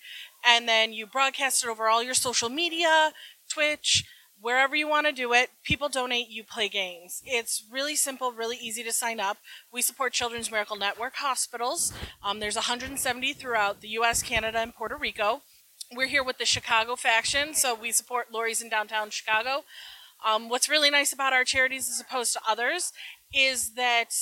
[0.46, 3.14] and then you broadcast it over all your social media,
[3.50, 4.04] Twitch,
[4.42, 5.50] wherever you want to do it.
[5.64, 7.22] People donate, you play games.
[7.26, 9.38] It's really simple, really easy to sign up.
[9.72, 11.94] We support Children's Miracle Network hospitals.
[12.24, 15.42] Um, there's 170 throughout the U.S., Canada, and Puerto Rico.
[15.96, 19.64] We're here with the Chicago faction, so we support Lurie's in downtown Chicago.
[20.26, 22.92] Um, what's really nice about our charities as opposed to others
[23.34, 24.14] is that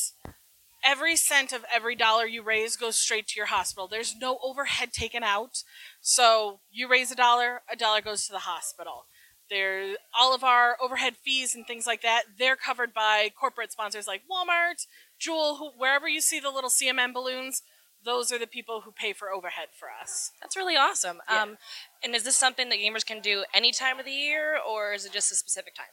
[0.84, 3.88] every cent of every dollar you raise goes straight to your hospital.
[3.88, 5.64] There's no overhead taken out.
[6.02, 9.06] So you raise a dollar, a dollar goes to the hospital.
[9.50, 14.08] There, all of our overhead fees and things like that, they're covered by corporate sponsors
[14.08, 14.86] like Walmart,
[15.18, 17.62] Jewel, who, wherever you see the little CMN balloons,
[18.08, 20.32] those are the people who pay for overhead for us.
[20.42, 21.18] That's really awesome.
[21.28, 21.58] Um,
[22.02, 25.06] and is this something that gamers can do any time of the year, or is
[25.06, 25.88] it just a specific time?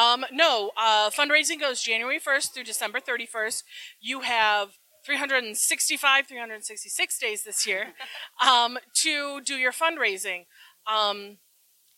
[0.00, 3.64] Um, no, uh, fundraising goes January 1st through December 31st.
[4.00, 7.88] You have 365, 366 days this year
[8.46, 10.44] um, to do your fundraising.
[10.86, 11.38] Um,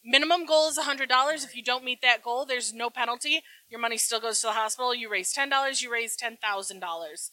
[0.02, 1.44] minimum goal is $100.
[1.44, 3.42] If you don't meet that goal, there's no penalty.
[3.68, 4.94] Your money still goes to the hospital.
[4.94, 7.30] You raise $10, you raise $10,000.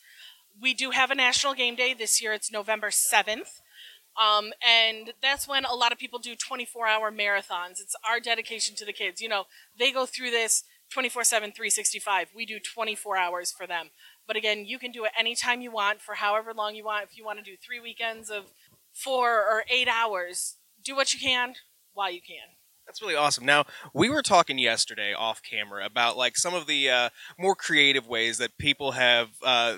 [0.59, 1.93] We do have a national game day.
[1.93, 3.61] This year it's November 7th.
[4.15, 7.81] Um, and that's when a lot of people do 24 hour marathons.
[7.81, 9.21] It's our dedication to the kids.
[9.21, 9.45] You know,
[9.77, 12.29] they go through this 24 7, 365.
[12.33, 13.89] We do 24 hours for them.
[14.27, 17.03] But again, you can do it anytime you want for however long you want.
[17.03, 18.45] If you want to do three weekends of
[18.93, 21.55] four or eight hours, do what you can
[21.93, 22.55] while you can.
[22.85, 23.45] That's really awesome.
[23.45, 28.07] Now we were talking yesterday off camera about like some of the uh, more creative
[28.07, 29.77] ways that people have uh,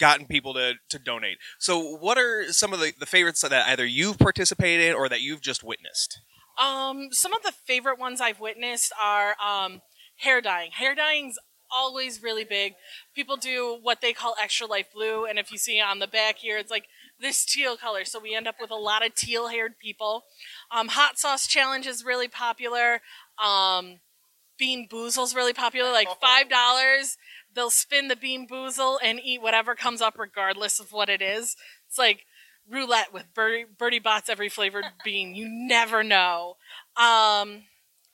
[0.00, 1.38] gotten people to, to donate.
[1.58, 5.20] So, what are some of the, the favorites that either you've participated in or that
[5.20, 6.20] you've just witnessed?
[6.60, 9.82] Um, some of the favorite ones I've witnessed are um,
[10.16, 10.72] hair dyeing.
[10.72, 11.38] Hair dyeing's
[11.72, 12.74] always really big.
[13.14, 16.38] People do what they call extra life blue, and if you see on the back
[16.38, 16.86] here, it's like
[17.20, 18.04] this teal color.
[18.04, 20.24] So we end up with a lot of teal haired people.
[20.70, 23.00] Um, hot sauce challenge is really popular.
[23.42, 24.00] Um,
[24.58, 27.16] bean boozle's really popular, like five dollars.
[27.54, 31.56] They'll spin the bean boozle and eat whatever comes up, regardless of what it is.
[31.88, 32.26] It's like
[32.68, 35.34] roulette with Birdie, Bertie Bott's every flavored bean.
[35.34, 36.56] You never know.
[36.96, 37.64] Um,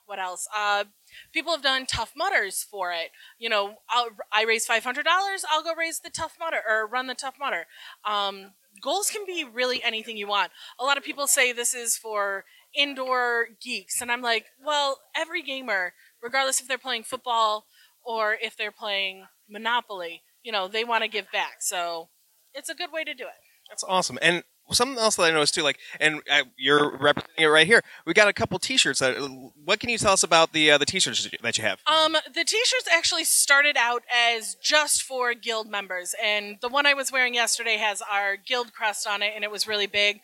[0.07, 0.47] what else?
[0.57, 0.85] Uh,
[1.33, 3.11] people have done Tough Mudders for it.
[3.39, 5.45] You know, I'll, I raise five hundred dollars.
[5.51, 7.67] I'll go raise the Tough Mudder or run the Tough Mudder.
[8.05, 10.53] Um, goals can be really anything you want.
[10.79, 12.45] A lot of people say this is for
[12.75, 17.67] indoor geeks, and I'm like, well, every gamer, regardless if they're playing football
[18.07, 21.57] or if they're playing Monopoly, you know, they want to give back.
[21.61, 22.09] So
[22.55, 23.41] it's a good way to do it.
[23.69, 24.19] That's awesome.
[24.23, 27.83] And something else that I noticed too, like, and uh, you're representing it right here.
[28.05, 29.01] We got a couple T-shirts.
[29.01, 29.17] That,
[29.65, 31.81] what can you tell us about the uh, the T-shirts that you have?
[31.87, 36.95] Um, the T-shirts actually started out as just for guild members, and the one I
[36.95, 40.21] was wearing yesterday has our guild crest on it, and it was really big.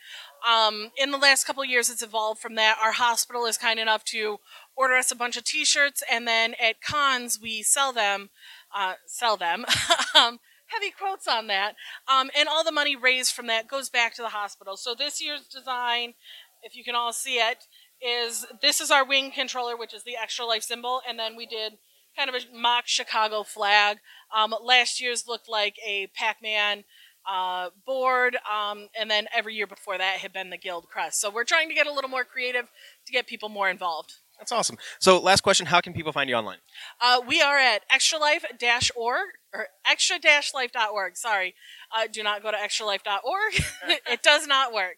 [0.49, 2.77] Um, in the last couple years, it's evolved from that.
[2.83, 4.38] Our hospital is kind enough to
[4.77, 8.31] order us a bunch of T-shirts, and then at cons we sell them.
[8.75, 9.65] Uh, sell them.
[10.15, 11.75] um, heavy quotes on that.
[12.13, 14.77] Um, and all the money raised from that goes back to the hospital.
[14.77, 16.15] So this year's design,
[16.63, 17.67] if you can all see it,
[18.01, 21.47] is this is our wing controller, which is the extra life symbol, and then we
[21.47, 21.75] did
[22.17, 23.99] kind of a mock Chicago flag.
[24.35, 26.85] Um, last year's looked like a Pac-Man
[27.31, 31.21] uh, board, um, and then every year before that had been the guild crest.
[31.21, 32.69] So we're trying to get a little more creative
[33.07, 34.15] to get people more involved.
[34.42, 34.76] That's awesome.
[34.98, 36.59] So, last question: How can people find you online?
[37.00, 41.16] Uh, we are at extralife-org or extra-life.org.
[41.16, 41.55] Sorry,
[41.96, 43.62] uh, do not go to extralife.org.
[44.11, 44.96] it does not work.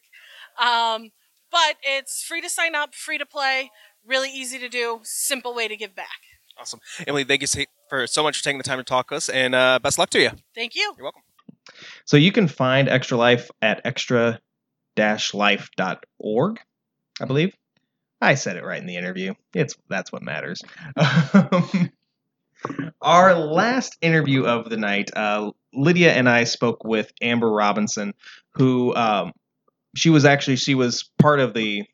[0.59, 1.11] Um,
[1.53, 3.71] but it's free to sign up, free to play,
[4.07, 6.21] really easy to do, simple way to give back.
[6.59, 7.25] Awesome, Emily.
[7.25, 7.49] Thank you
[7.91, 10.09] for so much for taking the time to talk to us, and uh, best luck
[10.11, 10.31] to you.
[10.55, 10.95] Thank you.
[10.97, 11.21] You're welcome.
[12.07, 16.61] So you can find Extra Life at extra-life.org,
[17.21, 17.55] I believe.
[18.25, 19.35] I said it right in the interview.
[19.55, 20.63] It's that's what matters.
[20.97, 21.91] Um,
[23.03, 28.15] our last interview of the night, uh, Lydia and I spoke with Amber Robinson,
[28.55, 29.33] who um,
[29.95, 31.85] she was actually she was part of the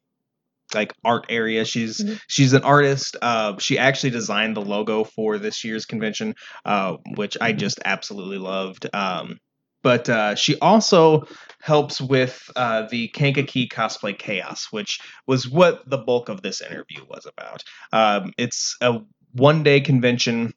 [0.75, 1.65] like art area.
[1.65, 2.15] She's Mm-hmm.
[2.29, 3.17] she's an artist.
[3.21, 8.39] Uh, she actually designed the logo for this year's convention, uh, which I just absolutely
[8.39, 8.89] loved.
[8.95, 9.39] Um,
[9.83, 11.27] but uh, she also
[11.61, 17.05] helps with uh, the Kankakee Cosplay Chaos, which was what the bulk of this interview
[17.09, 17.63] was about.
[17.93, 19.01] Um, it's a
[19.33, 20.55] one day convention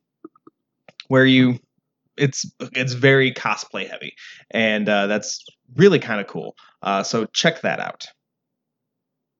[1.07, 1.59] where you
[2.17, 4.15] it's it's very cosplay heavy,
[4.51, 5.43] and uh, that's
[5.75, 6.55] really kind of cool.
[6.81, 8.07] Uh, so check that out.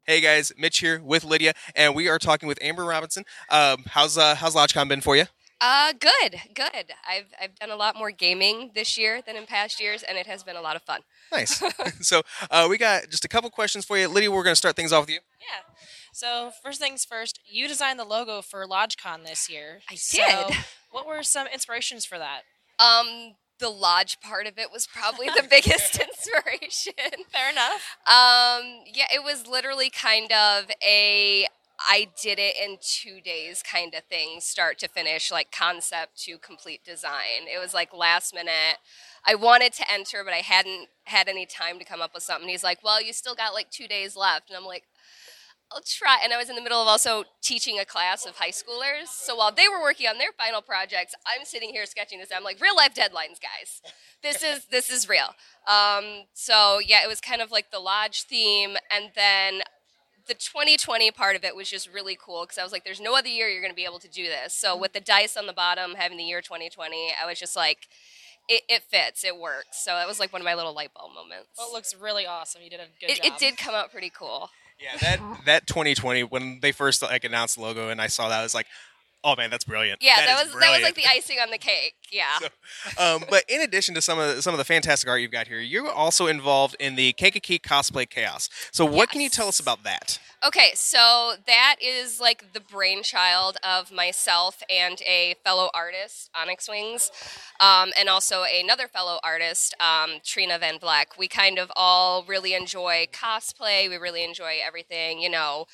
[0.05, 3.23] Hey guys, Mitch here with Lydia, and we are talking with Amber Robinson.
[3.49, 5.25] Um, how's uh, how's LodgeCon been for you?
[5.61, 6.91] Uh, good, good.
[7.07, 10.27] I've I've done a lot more gaming this year than in past years, and it
[10.27, 11.01] has been a lot of fun.
[11.31, 11.63] Nice.
[12.01, 14.29] so uh, we got just a couple questions for you, Lydia.
[14.31, 15.19] We're going to start things off with you.
[15.39, 15.73] Yeah.
[16.11, 19.79] So first things first, you designed the logo for LodgeCon this year.
[19.89, 20.57] I did.
[20.91, 22.41] what were some inspirations for that?
[22.79, 26.93] Um, the lodge part of it was probably the biggest inspiration.
[27.31, 27.97] Fair enough.
[28.05, 31.47] Um, yeah, it was literally kind of a
[31.87, 36.37] I did it in two days kind of thing, start to finish, like concept to
[36.37, 37.47] complete design.
[37.53, 38.77] It was like last minute.
[39.25, 42.49] I wanted to enter, but I hadn't had any time to come up with something.
[42.49, 44.49] He's like, Well, you still got like two days left.
[44.49, 44.83] And I'm like,
[45.73, 46.19] I'll try.
[46.23, 49.07] And I was in the middle of also teaching a class of high schoolers.
[49.07, 52.29] So while they were working on their final projects, I'm sitting here sketching this.
[52.35, 53.81] I'm like, real life deadlines, guys.
[54.21, 55.35] This is this is real.
[55.67, 59.61] Um, so yeah, it was kind of like the lodge theme, and then
[60.27, 63.15] the 2020 part of it was just really cool because I was like, there's no
[63.15, 64.53] other year you're going to be able to do this.
[64.53, 67.87] So with the dice on the bottom having the year 2020, I was just like,
[68.49, 69.83] it, it fits, it works.
[69.83, 71.49] So that was like one of my little light bulb moments.
[71.57, 72.61] Well, it looks really awesome.
[72.61, 73.25] You did a good It, job.
[73.33, 74.49] it did come out pretty cool.
[74.81, 78.39] Yeah, that that 2020 when they first like announced the logo and I saw that
[78.39, 78.65] I was like,
[79.23, 80.01] oh man, that's brilliant.
[80.01, 81.95] Yeah, that was that was like the icing on the cake.
[82.11, 82.37] Yeah.
[82.99, 85.47] um, but in addition to some of the, some of the fantastic art you've got
[85.47, 88.49] here, you're also involved in the Kankakee Cosplay Chaos.
[88.71, 90.19] So what can you tell us about that?
[90.45, 97.11] Okay, so that is like the brainchild of myself and a fellow artist, Onyx Wings,
[97.61, 101.17] um, and also another fellow artist, um, Trina Van Vleck.
[101.17, 103.89] We kind of all really enjoy cosplay.
[103.89, 105.65] We really enjoy everything, you know,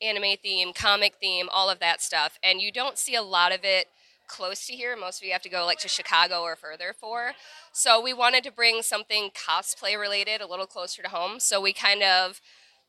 [0.00, 2.38] anime theme, comic theme, all of that stuff.
[2.42, 3.86] And you don't see a lot of it
[4.28, 4.96] close to here.
[4.96, 7.32] Most of you have to go like to Chicago or further for.
[7.72, 11.40] So we wanted to bring something cosplay related a little closer to home.
[11.40, 12.40] So we kind of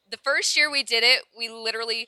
[0.09, 2.07] the first year we did it, we literally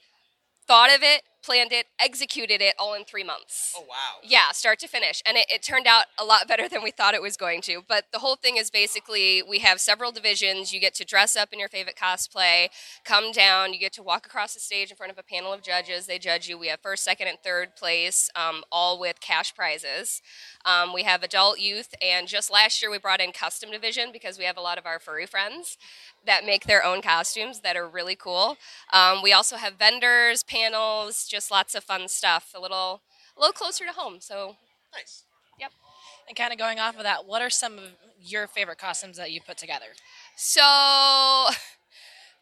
[0.68, 3.74] thought of it, planned it, executed it all in three months.
[3.76, 4.20] Oh wow!
[4.24, 7.14] Yeah, start to finish, and it, it turned out a lot better than we thought
[7.14, 7.82] it was going to.
[7.88, 10.74] But the whole thing is basically we have several divisions.
[10.74, 12.70] You get to dress up in your favorite cosplay,
[13.04, 13.74] come down.
[13.74, 16.06] You get to walk across the stage in front of a panel of judges.
[16.06, 16.58] They judge you.
[16.58, 20.22] We have first, second, and third place, um, all with cash prizes.
[20.66, 24.38] Um, we have adult, youth, and just last year we brought in custom division because
[24.38, 25.78] we have a lot of our furry friends
[26.26, 28.58] that make their own costumes that are really cool.
[28.94, 32.54] Um, we also have vendors, panels, just lots of fun stuff.
[32.56, 33.02] A little,
[33.36, 34.18] a little closer to home.
[34.20, 34.58] So
[34.94, 35.24] nice.
[35.60, 35.72] Yep.
[36.28, 37.86] And kind of going off of that, what are some of
[38.22, 39.88] your favorite costumes that you put together?
[40.36, 40.62] So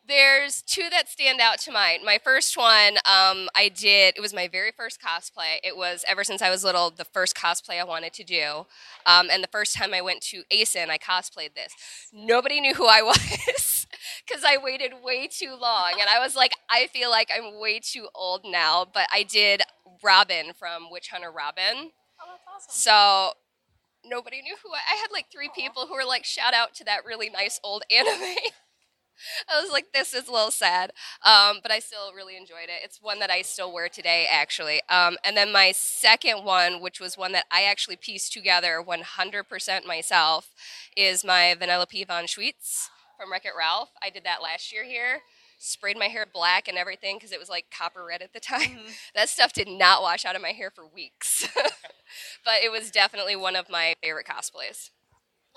[0.08, 2.04] there's two that stand out to mind.
[2.04, 4.16] My first one, um, I did.
[4.18, 5.58] It was my very first cosplay.
[5.64, 8.66] It was ever since I was little, the first cosplay I wanted to do.
[9.06, 11.74] Um, and the first time I went to ACEN, I cosplayed this.
[12.12, 13.02] Nobody knew who I
[13.56, 13.79] was
[14.28, 15.94] because I waited way too long.
[16.00, 18.86] And I was like, I feel like I'm way too old now.
[18.92, 19.62] But I did
[20.04, 21.92] Robin from Witch Hunter Robin.
[22.22, 22.70] Oh, that's awesome.
[22.70, 23.32] So
[24.06, 26.84] nobody knew who I, I had like three people who were like, shout out to
[26.86, 28.36] that really nice old anime.
[29.50, 30.94] I was like, this is a little sad,
[31.26, 32.82] um, but I still really enjoyed it.
[32.86, 34.82] It's one that I still wear today, actually.
[34.88, 39.86] Um, and then my second one, which was one that I actually pieced together 100%
[39.86, 40.52] myself,
[40.96, 42.88] is my Vanellope von Schweetz
[43.20, 43.90] from Wreck It Ralph.
[44.02, 45.20] I did that last year here.
[45.58, 48.80] Sprayed my hair black and everything because it was like copper red at the time.
[49.14, 51.48] That stuff did not wash out of my hair for weeks.
[52.46, 54.92] but it was definitely one of my favorite cosplays.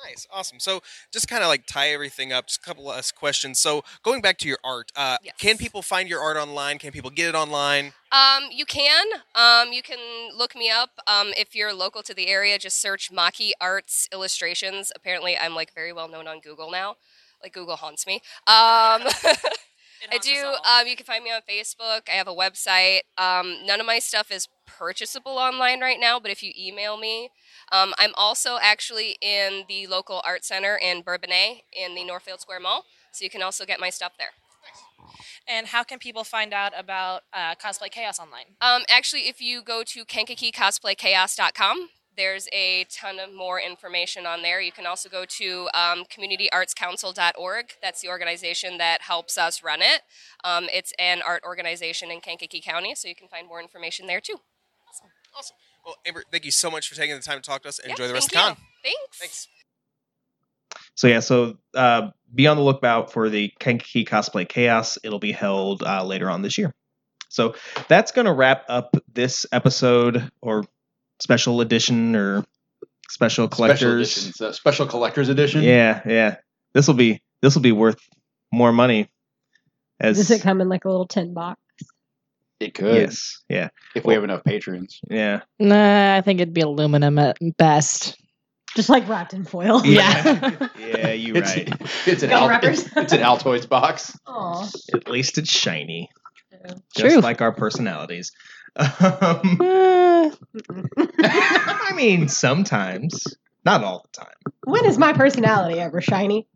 [0.05, 0.59] Nice, awesome.
[0.59, 0.81] So
[1.13, 2.49] just kind of like tie everything up.
[2.49, 3.61] Just a couple last questions.
[3.61, 6.79] So going back to your art, uh, can people find your art online?
[6.79, 7.93] Can people get it online?
[8.11, 9.07] Um, you can.
[9.37, 10.91] Um, you can look me up.
[11.07, 14.91] Um, if you're local to the area, just search Maki Arts Illustrations.
[14.97, 16.97] Apparently, I'm like very well known on Google now.
[17.43, 18.17] Like Google haunts me.
[18.47, 19.03] Um,
[20.11, 20.55] I do.
[20.69, 22.09] Um, you can find me on Facebook.
[22.09, 23.01] I have a website.
[23.17, 27.31] Um, none of my stuff is purchasable online right now, but if you email me,
[27.71, 32.61] um, I'm also actually in the local art center in Bourbonnais in the Northfield Square
[32.61, 34.31] Mall, so you can also get my stuff there.
[35.47, 38.57] And how can people find out about uh, Cosplay Chaos online?
[38.61, 44.61] Um, actually, if you go to kankakeecosplaychaos.com, there's a ton of more information on there.
[44.61, 47.67] You can also go to um, communityartscouncil.org.
[47.81, 50.03] That's the organization that helps us run it.
[50.45, 54.21] Um, it's an art organization in Kankakee County, so you can find more information there
[54.21, 54.37] too.
[54.89, 55.09] Awesome.
[55.37, 55.57] awesome.
[55.85, 57.79] Well, Amber, thank you so much for taking the time to talk to us.
[57.79, 58.57] and Yeah, Enjoy the rest of the con.
[58.83, 59.19] Thanks.
[59.19, 59.49] Thanks.
[60.95, 64.99] So yeah, so uh, be on the lookout for the Kankakee Cosplay Chaos.
[65.03, 66.73] It'll be held uh, later on this year.
[67.29, 67.55] So
[67.89, 70.65] that's going to wrap up this episode or
[71.23, 72.45] special edition or
[73.09, 73.93] special Special collectors.
[74.17, 75.63] editions, uh, special collectors edition.
[75.63, 76.37] Yeah, yeah.
[76.75, 78.01] This will be this will be worth
[78.53, 79.09] more money.
[80.01, 81.61] As Does it come in like a little tin box?
[82.59, 82.95] It could.
[82.97, 83.43] Yes.
[83.49, 83.69] Yeah.
[83.95, 85.01] If we have enough patrons.
[85.09, 85.41] Yeah.
[85.59, 88.17] Nah, I think it'd be aluminum at best.
[88.77, 89.85] Just like wrapped in foil.
[89.85, 90.69] Yeah.
[90.79, 91.69] Yeah, you It's, right.
[92.07, 94.17] it's an Go Al- it's, it's an Altoids box.
[94.27, 94.69] Aw.
[94.95, 96.09] At least it's shiny.
[96.97, 97.21] just True.
[97.21, 98.33] like our personalities.
[98.77, 99.59] Um,
[101.19, 103.25] I mean, sometimes,
[103.65, 104.35] not all the time.
[104.65, 106.47] When is my personality ever shiny?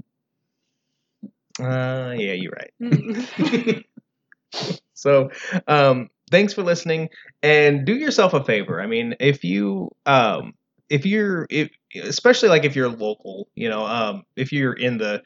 [1.59, 3.85] Uh, yeah, you're right.
[4.95, 5.31] so,
[5.67, 7.09] um, thanks for listening,
[7.43, 8.81] and do yourself a favor.
[8.81, 10.55] I mean, if you, um,
[10.89, 11.71] if you're, if,
[12.03, 15.23] especially like if you're local, you know, um, if you're in the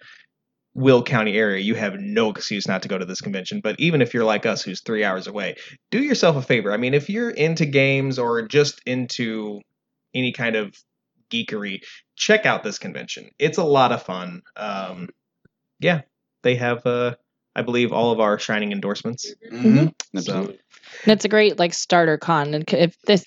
[0.74, 3.60] Will County area, you have no excuse not to go to this convention.
[3.60, 5.56] But even if you're like us, who's three hours away,
[5.90, 6.72] do yourself a favor.
[6.72, 9.60] I mean, if you're into games or just into
[10.14, 10.74] any kind of
[11.30, 11.80] geekery,
[12.16, 13.30] check out this convention.
[13.38, 14.42] It's a lot of fun.
[14.56, 15.08] Um,
[15.80, 16.02] yeah,
[16.42, 17.16] they have, uh,
[17.54, 19.32] I believe, all of our shining endorsements.
[19.52, 20.18] Mm-hmm.
[20.18, 20.40] So,
[21.04, 22.54] And it's a great like starter con.
[22.54, 23.26] And if this,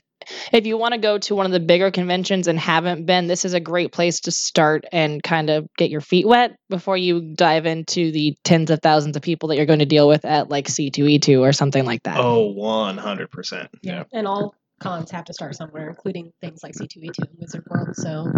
[0.52, 3.46] if you want to go to one of the bigger conventions and haven't been, this
[3.46, 7.34] is a great place to start and kind of get your feet wet before you
[7.36, 10.50] dive into the tens of thousands of people that you're going to deal with at
[10.50, 12.20] like C2E2 or something like that.
[12.20, 13.68] oh, 100%.
[13.82, 14.04] Yeah.
[14.12, 17.96] And all cons have to start somewhere, including things like C2E2 and Wizard World.
[17.96, 18.32] So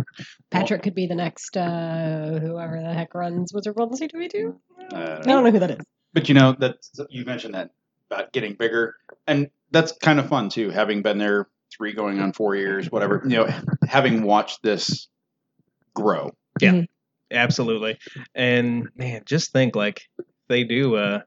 [0.52, 4.56] Patrick could be the next uh, whoever the heck runs Wizard World and C2E2.
[4.94, 5.86] Uh, I don't know who that is.
[6.14, 6.78] But you know that
[7.10, 7.72] you mentioned that
[8.10, 8.96] about getting bigger,
[9.28, 10.70] and that's kind of fun too.
[10.70, 13.22] Having been there three, going on four years, whatever.
[13.26, 13.48] You know,
[13.88, 15.08] having watched this
[15.94, 16.32] grow.
[16.60, 16.84] Yeah,
[17.32, 17.98] absolutely.
[18.34, 20.02] And man, just think like
[20.50, 20.96] they do.
[20.96, 21.22] uh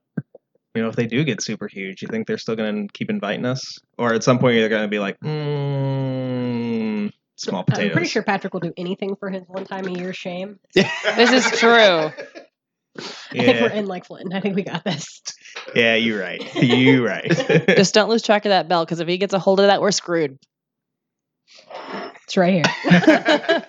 [0.75, 3.11] You know, if they do get super huge, you think they're still going to keep
[3.11, 7.87] inviting us, or at some point they're going to be like, mm, small potatoes.
[7.87, 10.61] I'm pretty sure Patrick will do anything for his one time a year shame.
[10.75, 12.11] This is true.
[13.31, 14.35] I think we're in like Flint.
[14.35, 15.23] I think we got this.
[15.75, 16.43] yeah, you're right.
[16.55, 17.29] You're right.
[17.69, 19.81] Just don't lose track of that bell because if he gets a hold of that,
[19.81, 20.39] we're screwed.
[22.25, 23.67] It's right here.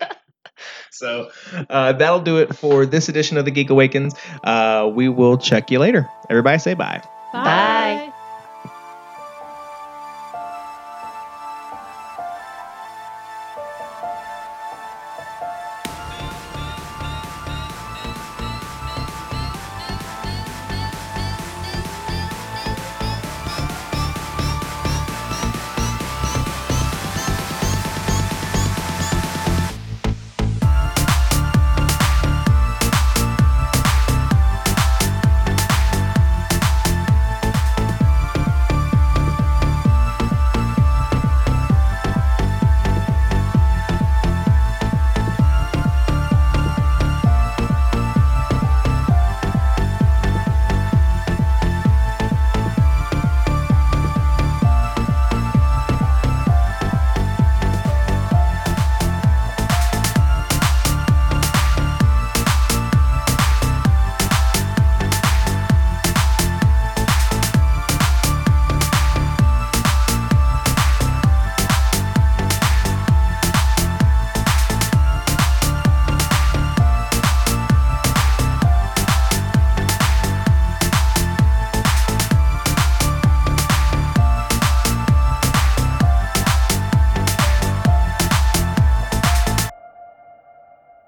[0.91, 1.29] so
[1.69, 4.15] uh, that'll do it for this edition of the Geek Awakens.
[4.43, 6.09] Uh, we will check you later.
[6.29, 7.01] Everybody say bye.
[7.31, 8.11] Bye.